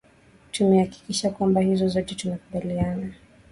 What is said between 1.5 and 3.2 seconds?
hizo zote tumekubaliana